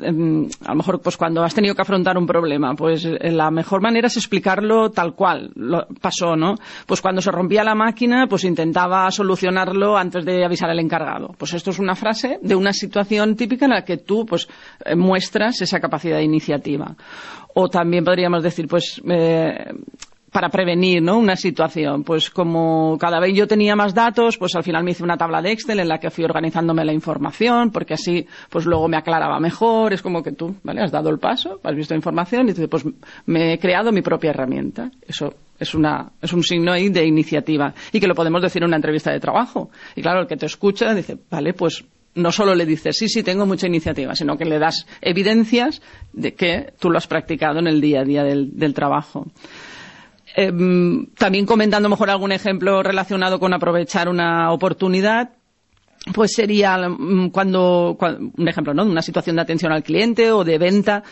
em, 0.01 0.49
a 0.65 0.71
lo 0.71 0.77
mejor 0.77 1.01
pues 1.01 1.17
cuando 1.17 1.43
has 1.43 1.55
tenido 1.55 1.75
que 1.75 1.83
afrontar 1.83 2.19
un 2.19 2.27
problema, 2.27 2.75
pues 2.75 3.05
eh, 3.05 3.31
la 3.31 3.51
mejor 3.51 3.81
manera 3.81 4.09
es 4.09 4.17
explicarlo 4.17 4.91
tal 4.91 5.15
cual 5.15 5.51
lo 5.55 5.87
pasó, 6.01 6.37
¿no? 6.37 6.55
Pues 6.87 7.01
cuando 7.01 7.21
se 7.21 7.31
rompía 7.31 7.65
la 7.65 7.75
máquina 7.75 8.18
pues 8.27 8.45
intentaba 8.45 9.11
solucionarlo 9.11 9.97
antes 9.97 10.25
de 10.25 10.45
avisar 10.45 10.71
al 10.71 10.79
encargado. 10.79 11.35
Pues 11.39 11.55
esto 11.55 11.71
es 11.71 11.79
una 11.79 11.95
frase 11.95 12.39
de 12.43 12.55
una 12.55 12.73
situación 12.73 13.37
típica 13.37 13.67
en 13.67 13.73
la 13.73 13.85
que 13.85 13.99
tú 13.99 14.27
pues 14.27 14.49
eh, 14.85 14.97
muestras 14.97 15.61
esa 15.61 15.81
capacidad 15.81 16.17
de 16.17 16.25
iniciativa. 16.25 16.97
O 17.55 17.69
también 17.69 18.05
podríamos 18.05 18.43
decir, 18.43 18.67
pues 18.69 19.01
eh, 19.09 19.73
para 20.31 20.49
prevenir 20.49 21.03
¿no? 21.03 21.19
una 21.19 21.37
situación. 21.37 22.05
Pues 22.05 22.31
como 22.31 22.97
cada 22.99 23.21
vez 23.21 23.35
yo 23.35 23.47
tenía 23.47 23.77
más 23.77 23.95
datos, 23.95 24.39
pues 24.39 24.55
al 24.55 24.65
final 24.65 24.85
me 24.85 24.93
hice 24.93 25.03
una 25.03 25.17
tabla 25.17 25.43
de 25.43 25.53
Excel 25.53 25.81
en 25.81 25.89
la 25.89 25.99
que 25.99 26.11
fui 26.11 26.25
organizándome 26.25 26.85
la 26.85 26.93
información, 26.93 27.71
porque 27.71 27.95
así 27.95 28.27
pues 28.51 28.67
luego 28.67 28.89
me 28.89 28.97
aclaraba 28.97 29.41
mejor. 29.41 29.93
Es 29.93 30.03
como 30.03 30.23
que 30.23 30.33
tú, 30.33 30.57
¿vale? 30.63 30.83
Has 30.83 30.93
dado 30.93 31.11
el 31.11 31.19
paso, 31.19 31.61
has 31.63 31.75
visto 31.75 31.95
información 31.95 32.47
y 32.47 32.53
dices, 32.53 32.69
pues 32.69 32.85
me 33.27 33.55
he 33.55 33.59
creado 33.59 33.93
mi 33.93 34.03
propia 34.03 34.31
herramienta. 34.31 34.91
Eso 35.07 35.35
es, 35.59 35.75
una, 35.75 36.11
es 36.21 36.33
un 36.33 36.43
signo 36.43 36.73
ahí 36.73 36.89
de 36.89 37.07
iniciativa 37.07 37.75
y 37.93 38.01
que 38.01 38.07
lo 38.07 38.15
podemos 38.15 38.43
decir 38.43 38.63
en 38.63 38.69
una 38.69 38.77
entrevista 38.77 39.11
de 39.11 39.21
trabajo. 39.21 39.71
Y 39.97 40.03
claro, 40.03 40.21
el 40.21 40.27
que 40.27 40.37
te 40.37 40.47
escucha 40.47 40.95
dice, 40.95 41.17
vale, 41.31 41.55
pues 41.55 41.85
no 42.15 42.33
solo 42.33 42.55
le 42.55 42.67
dices, 42.67 42.97
sí, 42.99 43.09
sí, 43.09 43.23
tengo 43.23 43.47
mucha 43.47 43.67
iniciativa, 43.67 44.15
sino 44.15 44.37
que 44.37 44.45
le 44.45 44.59
das 44.59 44.87
evidencias 45.01 45.81
de 46.13 46.35
que 46.35 46.73
tú 46.81 46.91
lo 46.91 46.99
has 46.99 47.07
practicado 47.07 47.61
en 47.61 47.69
el 47.69 47.81
día 47.81 48.01
a 48.01 48.05
día 48.05 48.25
del 48.25 48.75
trabajo. 48.75 49.27
Em, 50.41 51.07
también 51.17 51.45
comentando 51.45 51.89
mejor 51.89 52.11
algún 52.11 52.31
ejemplo 52.31 52.81
relacionado 52.81 53.41
con 53.41 53.53
aprovechar 53.53 54.09
una 54.09 54.53
oportunidad, 54.53 55.31
pues 56.15 56.31
sería 56.33 56.79
mm, 56.89 57.31
cuando, 57.31 57.99
un 58.37 58.49
ejemplo, 58.49 58.73
¿no? 58.73 58.85
Una 58.85 59.03
situación 59.03 59.35
de 59.35 59.43
atención 59.43 59.73
al 59.73 59.83
cliente 59.83 60.31
o 60.31 60.45
de 60.45 60.59
venta 60.59 61.03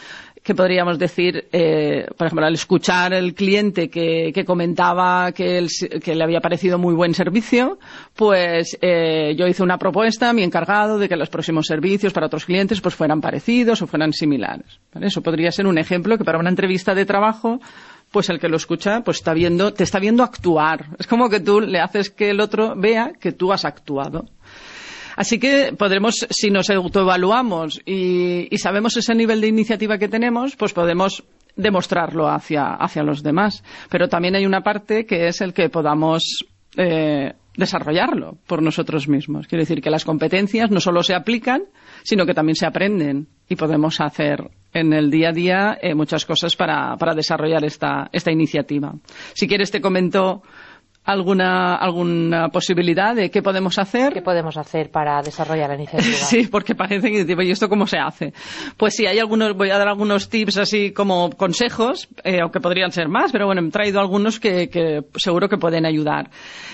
que 0.44 0.54
podríamos 0.54 0.96
decir, 0.96 1.48
eh, 1.50 2.06
por 2.16 2.28
ejemplo, 2.28 2.46
al 2.46 2.54
escuchar 2.54 3.12
el 3.14 3.34
cliente 3.34 3.90
que, 3.90 4.44
comentaba 4.46 5.32
que, 5.32 5.66
que, 6.00 6.14
le 6.14 6.22
había 6.22 6.40
parecido 6.40 6.78
muy 6.78 6.94
buen 6.94 7.12
servicio, 7.12 7.80
pues 8.14 8.78
eh, 8.80 9.34
yo 9.36 9.48
hice 9.48 9.64
una 9.64 9.76
propuesta 9.76 10.32
mi 10.32 10.44
encargado 10.44 11.00
de 11.00 11.08
que 11.08 11.16
los 11.16 11.30
próximos 11.30 11.66
servicios 11.66 12.12
para 12.12 12.26
otros 12.26 12.44
clientes 12.44 12.80
pues 12.80 12.94
fueran 12.94 13.20
parecidos 13.20 13.82
o 13.82 13.88
fueran 13.88 14.12
similares. 14.12 14.78
Eso 15.00 15.20
podría 15.20 15.50
ser 15.50 15.66
un 15.66 15.78
ejemplo 15.78 16.16
que 16.16 16.22
para 16.22 16.38
una 16.38 16.50
entrevista 16.50 16.94
de 16.94 17.04
trabajo 17.04 17.58
pues 18.16 18.30
el 18.30 18.40
que 18.40 18.48
lo 18.48 18.56
escucha 18.56 19.02
pues 19.02 19.18
está 19.18 19.34
viendo, 19.34 19.74
te 19.74 19.84
está 19.84 19.98
viendo 19.98 20.22
actuar. 20.22 20.86
Es 20.98 21.06
como 21.06 21.28
que 21.28 21.38
tú 21.38 21.60
le 21.60 21.80
haces 21.80 22.08
que 22.08 22.30
el 22.30 22.40
otro 22.40 22.72
vea 22.74 23.12
que 23.20 23.32
tú 23.32 23.52
has 23.52 23.66
actuado. 23.66 24.24
Así 25.16 25.38
que 25.38 25.74
podremos, 25.78 26.26
si 26.30 26.50
nos 26.50 26.70
autoevaluamos 26.70 27.82
y, 27.84 28.48
y 28.50 28.56
sabemos 28.56 28.96
ese 28.96 29.14
nivel 29.14 29.42
de 29.42 29.48
iniciativa 29.48 29.98
que 29.98 30.08
tenemos, 30.08 30.56
pues 30.56 30.72
podemos 30.72 31.24
demostrarlo 31.56 32.26
hacia, 32.26 32.76
hacia 32.76 33.02
los 33.02 33.22
demás. 33.22 33.62
Pero 33.90 34.08
también 34.08 34.34
hay 34.34 34.46
una 34.46 34.62
parte 34.62 35.04
que 35.04 35.28
es 35.28 35.42
el 35.42 35.52
que 35.52 35.68
podamos 35.68 36.46
eh, 36.78 37.34
desarrollarlo 37.56 38.38
por 38.46 38.62
nosotros 38.62 39.08
mismos. 39.08 39.46
Quiero 39.46 39.62
decir 39.62 39.80
que 39.80 39.90
las 39.90 40.04
competencias 40.04 40.70
no 40.70 40.80
solo 40.80 41.02
se 41.02 41.14
aplican, 41.14 41.62
sino 42.02 42.26
que 42.26 42.34
también 42.34 42.56
se 42.56 42.66
aprenden 42.66 43.28
y 43.48 43.56
podemos 43.56 44.00
hacer 44.00 44.50
en 44.72 44.92
el 44.92 45.10
día 45.10 45.30
a 45.30 45.32
día 45.32 45.78
eh, 45.80 45.94
muchas 45.94 46.26
cosas 46.26 46.54
para, 46.56 46.96
para 46.96 47.14
desarrollar 47.14 47.64
esta, 47.64 48.08
esta 48.12 48.30
iniciativa. 48.30 48.94
Si 49.34 49.48
quieres 49.48 49.70
te 49.70 49.80
comento 49.80 50.42
alguna, 51.06 51.76
alguna 51.76 52.48
posibilidad 52.48 53.14
de 53.14 53.30
qué 53.30 53.40
podemos 53.40 53.78
hacer. 53.78 54.12
¿Qué 54.12 54.22
podemos 54.22 54.56
hacer 54.56 54.90
para 54.90 55.22
desarrollar 55.22 55.70
la 55.70 55.76
iniciativa? 55.76 56.16
sí, 56.16 56.48
porque 56.48 56.74
parece 56.74 57.10
que, 57.10 57.44
¿y 57.44 57.50
esto 57.50 57.68
cómo 57.68 57.86
se 57.86 57.98
hace? 57.98 58.32
Pues 58.76 58.94
sí, 58.94 59.06
hay 59.06 59.18
algunos, 59.20 59.56
voy 59.56 59.70
a 59.70 59.78
dar 59.78 59.88
algunos 59.88 60.28
tips 60.28 60.58
así 60.58 60.92
como 60.92 61.30
consejos, 61.30 62.08
eh, 62.24 62.40
aunque 62.42 62.60
podrían 62.60 62.90
ser 62.90 63.08
más, 63.08 63.30
pero 63.30 63.46
bueno, 63.46 63.62
he 63.62 63.70
traído 63.70 64.00
algunos 64.00 64.40
que, 64.40 64.68
que 64.68 65.04
seguro 65.16 65.48
que 65.48 65.58
pueden 65.58 65.86
ayudar. 65.86 66.28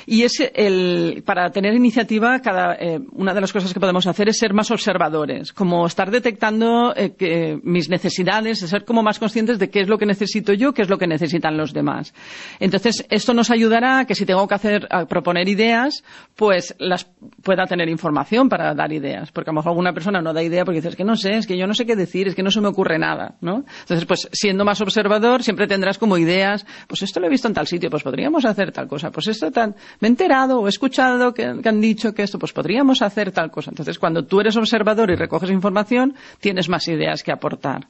Y 0.06 0.22
es 0.22 0.42
el, 0.54 1.22
para 1.26 1.50
tener 1.50 1.74
iniciativa, 1.74 2.40
cada, 2.40 2.74
eh, 2.74 3.00
una 3.12 3.34
de 3.34 3.40
las 3.40 3.52
cosas 3.52 3.74
que 3.74 3.80
podemos 3.80 4.06
hacer 4.06 4.30
es 4.30 4.38
ser 4.38 4.54
más 4.54 4.70
observadores, 4.70 5.52
como 5.52 5.86
estar 5.86 6.10
detectando 6.10 6.94
eh, 6.96 7.14
que, 7.16 7.60
mis 7.62 7.90
necesidades, 7.90 8.60
ser 8.60 8.84
como 8.86 9.02
más 9.02 9.18
conscientes 9.18 9.58
de 9.58 9.68
qué 9.68 9.80
es 9.80 9.88
lo 9.88 9.98
que 9.98 10.06
necesito 10.06 10.54
yo, 10.54 10.72
qué 10.72 10.82
es 10.82 10.88
lo 10.88 10.96
que 10.96 11.06
necesitan 11.06 11.56
los 11.56 11.74
demás. 11.74 12.14
Entonces, 12.60 13.06
esto 13.10 13.34
nos 13.34 13.50
ayudará 13.50 14.00
a 14.00 14.04
que 14.06 14.21
si 14.22 14.26
tengo 14.26 14.46
que 14.46 14.54
hacer, 14.54 14.88
proponer 15.08 15.48
ideas, 15.48 16.04
pues 16.36 16.76
las 16.78 17.04
pueda 17.42 17.66
tener 17.66 17.88
información 17.88 18.48
para 18.48 18.72
dar 18.72 18.92
ideas. 18.92 19.32
Porque 19.32 19.50
a 19.50 19.52
lo 19.52 19.56
mejor 19.56 19.70
alguna 19.70 19.92
persona 19.92 20.22
no 20.22 20.32
da 20.32 20.42
idea 20.42 20.64
porque 20.64 20.78
dice, 20.78 20.90
es 20.90 20.96
que 20.96 21.02
no 21.04 21.16
sé, 21.16 21.38
es 21.38 21.46
que 21.46 21.58
yo 21.58 21.66
no 21.66 21.74
sé 21.74 21.84
qué 21.84 21.96
decir, 21.96 22.28
es 22.28 22.36
que 22.36 22.44
no 22.44 22.52
se 22.52 22.60
me 22.60 22.68
ocurre 22.68 23.00
nada, 23.00 23.34
¿no? 23.40 23.64
Entonces, 23.80 24.06
pues 24.06 24.28
siendo 24.32 24.64
más 24.64 24.80
observador, 24.80 25.42
siempre 25.42 25.66
tendrás 25.66 25.98
como 25.98 26.18
ideas, 26.18 26.64
pues 26.86 27.02
esto 27.02 27.18
lo 27.18 27.26
he 27.26 27.30
visto 27.30 27.48
en 27.48 27.54
tal 27.54 27.66
sitio, 27.66 27.90
pues 27.90 28.04
podríamos 28.04 28.44
hacer 28.44 28.70
tal 28.70 28.86
cosa, 28.86 29.10
pues 29.10 29.26
esto 29.26 29.50
tan, 29.50 29.74
me 29.98 30.06
he 30.06 30.10
enterado 30.10 30.60
o 30.60 30.66
he 30.66 30.68
escuchado 30.68 31.34
que, 31.34 31.60
que 31.60 31.68
han 31.68 31.80
dicho 31.80 32.14
que 32.14 32.22
esto, 32.22 32.38
pues 32.38 32.52
podríamos 32.52 33.02
hacer 33.02 33.32
tal 33.32 33.50
cosa. 33.50 33.70
Entonces, 33.70 33.98
cuando 33.98 34.24
tú 34.24 34.40
eres 34.40 34.56
observador 34.56 35.10
y 35.10 35.16
recoges 35.16 35.50
información, 35.50 36.14
tienes 36.38 36.68
más 36.68 36.86
ideas 36.86 37.24
que 37.24 37.32
aportar. 37.32 37.88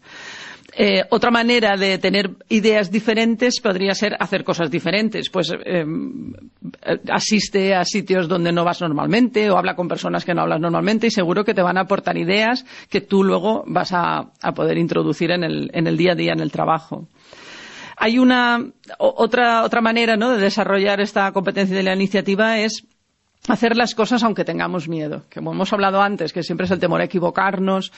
Eh, 0.75 1.04
otra 1.11 1.31
manera 1.31 1.76
de 1.76 1.99
tener 1.99 2.31
ideas 2.49 2.90
diferentes 2.90 3.61
podría 3.61 3.95
ser 3.95 4.16
hacer 4.19 4.45
cosas 4.45 4.71
diferentes. 4.71 5.28
Pues 5.28 5.52
eh, 5.52 5.85
asiste 7.11 7.75
a 7.75 7.85
sitios 7.85 8.28
donde 8.28 8.52
no 8.52 8.64
vas 8.64 8.81
normalmente 8.81 9.50
o 9.50 9.59
habla 9.59 9.76
con 9.76 9.88
personas 9.88 10.25
que 10.25 10.35
no 10.35 10.42
hablas 10.42 10.61
normalmente 10.61 11.07
y 11.07 11.11
seguro 11.11 11.45
que 11.45 11.54
te 11.54 11.62
van 11.62 11.76
a 11.76 11.83
aportar 11.83 12.16
ideas 12.16 12.64
que 12.88 13.00
tú 13.00 13.23
luego 13.23 13.64
vas 13.66 13.92
a, 13.92 14.31
poder 14.54 14.78
introducir 14.78 15.31
en 15.31 15.45
el, 15.45 15.71
en 15.75 15.87
el 15.87 15.97
día 15.97 16.12
a 16.12 16.16
día 16.16 16.33
en 16.33 16.40
el 16.40 16.50
trabajo. 16.50 17.07
Hay 17.97 18.19
una 18.19 18.64
otra, 18.99 19.64
otra 19.64 19.81
manera 19.81 20.16
¿no? 20.16 20.31
de 20.31 20.38
desarrollar 20.38 21.00
esta 21.00 21.31
competencia 21.33 21.76
de 21.76 21.83
la 21.83 21.95
iniciativa 21.95 22.59
es 22.59 22.85
hacer 23.49 23.76
las 23.76 23.95
cosas 23.95 24.23
aunque 24.23 24.45
tengamos 24.45 24.88
miedo. 24.88 25.25
Como 25.33 25.52
hemos 25.52 25.73
hablado 25.73 26.00
antes, 26.02 26.33
que 26.33 26.42
siempre 26.42 26.66
es 26.66 26.71
el 26.71 26.78
temor 26.78 27.00
a 27.00 27.04
equivocarnos, 27.04 27.92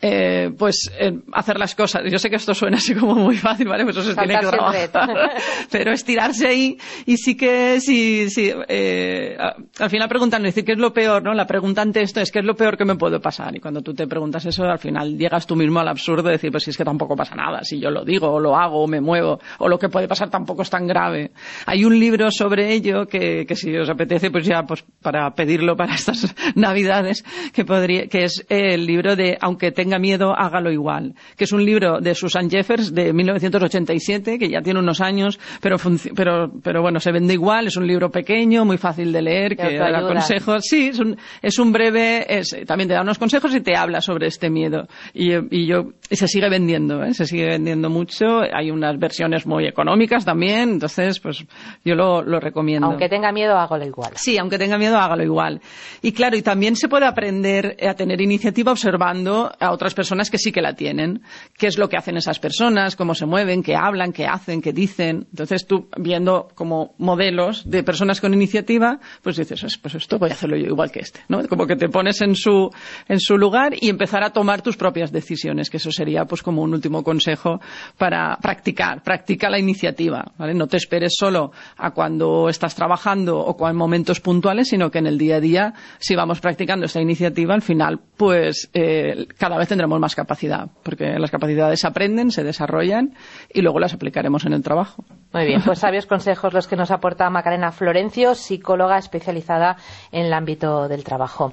eh, 0.00 0.50
pues 0.56 0.90
eh, 0.98 1.12
hacer 1.32 1.58
las 1.58 1.74
cosas. 1.74 2.02
Yo 2.10 2.18
sé 2.18 2.30
que 2.30 2.36
esto 2.36 2.54
suena 2.54 2.76
así 2.76 2.94
como 2.94 3.14
muy 3.14 3.36
fácil, 3.36 3.66
¿vale? 3.66 3.84
Pues 3.84 3.96
eso 3.96 4.10
se 4.10 4.16
tiene 4.16 4.38
que 4.38 4.46
trabajar. 4.46 4.90
Pero 5.70 5.92
estirarse 5.92 6.46
ahí 6.46 6.78
y 7.04 7.16
sí 7.16 7.36
que, 7.36 7.80
sí, 7.80 8.30
sí, 8.30 8.52
eh, 8.68 9.36
al 9.78 9.90
final 9.90 10.08
preguntan, 10.08 10.42
decir, 10.42 10.64
¿qué 10.64 10.72
es 10.72 10.78
lo 10.78 10.92
peor? 10.92 11.22
¿no? 11.24 11.34
La 11.34 11.46
pregunta 11.46 11.82
ante 11.82 12.02
esto 12.02 12.20
es, 12.20 12.30
¿qué 12.30 12.38
es 12.38 12.44
lo 12.44 12.54
peor 12.54 12.76
que 12.76 12.84
me 12.84 12.94
puede 12.94 13.18
pasar? 13.18 13.56
Y 13.56 13.60
cuando 13.60 13.82
tú 13.82 13.92
te 13.92 14.06
preguntas 14.06 14.46
eso, 14.46 14.64
al 14.64 14.78
final 14.78 15.18
llegas 15.18 15.46
tú 15.46 15.56
mismo 15.56 15.80
al 15.80 15.88
absurdo 15.88 16.28
de 16.28 16.32
decir, 16.32 16.52
pues 16.52 16.62
si 16.62 16.70
es 16.70 16.76
que 16.76 16.84
tampoco 16.84 17.16
pasa 17.16 17.34
nada, 17.34 17.64
si 17.64 17.80
yo 17.80 17.90
lo 17.90 18.04
digo, 18.04 18.30
o 18.30 18.38
lo 18.38 18.56
hago, 18.56 18.84
o 18.84 18.86
me 18.86 19.00
muevo, 19.00 19.40
o 19.58 19.68
lo 19.68 19.78
que 19.78 19.88
puede 19.88 20.06
pasar 20.06 20.30
tampoco 20.30 20.62
es 20.62 20.70
tan 20.70 20.86
grave. 20.86 21.32
Hay 21.66 21.84
un 21.84 21.98
libro 21.98 22.30
sobre 22.30 22.72
ello 22.72 23.06
que, 23.06 23.46
que 23.46 23.56
si 23.56 23.76
os 23.76 23.90
apetece, 23.90 24.30
pues 24.30 24.46
ya, 24.46 24.62
pues 24.62 24.84
para 25.02 25.34
pedirlo 25.34 25.76
para 25.76 25.94
estas 25.94 26.34
navidades, 26.54 27.24
que 27.52 27.64
podría, 27.64 28.06
que 28.06 28.24
es 28.24 28.46
el 28.48 28.86
libro 28.86 29.16
de, 29.16 29.36
aunque 29.40 29.72
tenga 29.72 29.87
tenga 29.88 29.98
miedo, 29.98 30.34
hágalo 30.36 30.70
igual, 30.70 31.14
que 31.34 31.44
es 31.44 31.52
un 31.52 31.64
libro 31.64 31.98
de 31.98 32.14
Susan 32.14 32.50
Jeffers 32.50 32.94
de 32.94 33.10
1987, 33.14 34.38
que 34.38 34.50
ya 34.50 34.60
tiene 34.60 34.80
unos 34.80 35.00
años, 35.00 35.40
pero, 35.62 35.76
pero, 36.14 36.52
pero 36.62 36.82
bueno, 36.82 37.00
se 37.00 37.10
vende 37.10 37.32
igual, 37.32 37.68
es 37.68 37.76
un 37.78 37.86
libro 37.86 38.10
pequeño, 38.10 38.66
muy 38.66 38.76
fácil 38.76 39.10
de 39.12 39.22
leer, 39.22 39.56
que 39.56 39.78
da 39.78 40.02
consejos. 40.02 40.64
Sí, 40.68 40.88
es 40.88 40.98
un, 40.98 41.16
es 41.40 41.58
un 41.58 41.72
breve, 41.72 42.26
es, 42.28 42.54
también 42.66 42.88
te 42.88 42.94
da 42.94 43.00
unos 43.00 43.18
consejos 43.18 43.54
y 43.54 43.62
te 43.62 43.76
habla 43.76 44.02
sobre 44.02 44.26
este 44.26 44.50
miedo. 44.50 44.86
Y, 45.14 45.32
y 45.50 45.66
yo, 45.66 45.92
y 46.10 46.16
se 46.16 46.28
sigue 46.28 46.50
vendiendo, 46.50 47.02
¿eh? 47.02 47.14
se 47.14 47.24
sigue 47.24 47.46
vendiendo 47.46 47.88
mucho. 47.88 48.40
Hay 48.52 48.70
unas 48.70 48.98
versiones 48.98 49.46
muy 49.46 49.66
económicas 49.66 50.26
también, 50.26 50.68
entonces, 50.70 51.18
pues 51.18 51.46
yo 51.82 51.94
lo, 51.94 52.22
lo 52.22 52.40
recomiendo. 52.40 52.88
Aunque 52.88 53.08
tenga 53.08 53.32
miedo, 53.32 53.56
hágalo 53.56 53.86
igual. 53.86 54.12
Sí, 54.16 54.36
aunque 54.36 54.58
tenga 54.58 54.76
miedo, 54.76 54.98
hágalo 54.98 55.22
igual. 55.22 55.62
Y 56.02 56.12
claro, 56.12 56.36
y 56.36 56.42
también 56.42 56.76
se 56.76 56.88
puede 56.88 57.06
aprender 57.06 57.76
a 57.88 57.94
tener 57.94 58.20
iniciativa 58.20 58.72
observando 58.72 59.50
a 59.58 59.72
otras 59.78 59.94
personas 59.94 60.28
que 60.30 60.38
sí 60.38 60.50
que 60.50 60.60
la 60.60 60.74
tienen. 60.74 61.22
¿Qué 61.56 61.68
es 61.68 61.78
lo 61.78 61.88
que 61.88 61.96
hacen 61.96 62.16
esas 62.16 62.40
personas? 62.40 62.96
¿Cómo 62.96 63.14
se 63.14 63.26
mueven? 63.26 63.62
¿Qué 63.62 63.76
hablan? 63.76 64.12
¿Qué 64.12 64.26
hacen? 64.26 64.60
¿Qué 64.60 64.72
dicen? 64.72 65.28
Entonces 65.30 65.66
tú, 65.66 65.88
viendo 65.96 66.48
como 66.56 66.94
modelos 66.98 67.68
de 67.70 67.84
personas 67.84 68.20
con 68.20 68.34
iniciativa, 68.34 68.98
pues 69.22 69.36
dices, 69.36 69.78
pues 69.78 69.94
esto 69.94 70.18
voy 70.18 70.30
a 70.30 70.32
hacerlo 70.32 70.56
yo 70.56 70.66
igual 70.66 70.90
que 70.90 71.00
este, 71.00 71.20
¿no? 71.28 71.46
Como 71.46 71.66
que 71.66 71.76
te 71.76 71.88
pones 71.88 72.20
en 72.20 72.34
su, 72.34 72.70
en 73.06 73.20
su 73.20 73.38
lugar 73.38 73.74
y 73.80 73.88
empezar 73.88 74.24
a 74.24 74.30
tomar 74.30 74.62
tus 74.62 74.76
propias 74.76 75.12
decisiones, 75.12 75.70
que 75.70 75.76
eso 75.76 75.92
sería 75.92 76.24
pues 76.24 76.42
como 76.42 76.62
un 76.62 76.74
último 76.74 77.04
consejo 77.04 77.60
para 77.96 78.36
practicar. 78.42 79.02
Practica 79.04 79.48
la 79.48 79.60
iniciativa, 79.60 80.32
¿vale? 80.36 80.54
No 80.54 80.66
te 80.66 80.76
esperes 80.76 81.14
solo 81.16 81.52
a 81.76 81.92
cuando 81.92 82.48
estás 82.48 82.74
trabajando 82.74 83.38
o 83.38 83.68
en 83.68 83.76
momentos 83.76 84.20
puntuales, 84.20 84.68
sino 84.68 84.90
que 84.90 84.98
en 84.98 85.06
el 85.06 85.18
día 85.18 85.36
a 85.36 85.40
día, 85.40 85.74
si 85.98 86.16
vamos 86.16 86.40
practicando 86.40 86.86
esta 86.86 87.00
iniciativa, 87.00 87.54
al 87.54 87.62
final, 87.62 88.00
pues 88.16 88.70
eh, 88.72 89.26
cada 89.36 89.58
vez 89.58 89.67
tendremos 89.68 90.00
más 90.00 90.14
capacidad, 90.14 90.68
porque 90.82 91.18
las 91.18 91.30
capacidades 91.30 91.80
se 91.80 91.86
aprenden, 91.86 92.30
se 92.32 92.42
desarrollan 92.42 93.14
y 93.52 93.62
luego 93.62 93.78
las 93.78 93.94
aplicaremos 93.94 94.44
en 94.46 94.54
el 94.54 94.62
trabajo. 94.62 95.04
Muy 95.32 95.46
bien, 95.46 95.62
pues 95.64 95.78
sabios 95.80 96.06
consejos 96.06 96.52
los 96.52 96.66
que 96.66 96.76
nos 96.76 96.90
aporta 96.90 97.30
Macarena 97.30 97.70
Florencio, 97.70 98.34
psicóloga 98.34 98.98
especializada 98.98 99.76
en 100.10 100.26
el 100.26 100.32
ámbito 100.32 100.88
del 100.88 101.04
trabajo. 101.04 101.52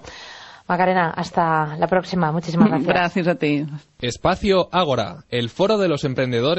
Macarena, 0.67 1.12
hasta 1.12 1.77
la 1.77 1.88
próxima. 1.88 2.31
Muchísimas 2.31 2.69
gracias. 2.69 2.88
Gracias 2.88 3.27
a 3.27 3.36
ti. 3.36 3.65
Espacio 4.00 4.67
Ágora, 4.72 5.25
el 5.29 5.50
foro 5.50 5.77
de 5.77 5.88
los 5.88 6.03
emprendedores 6.03 6.53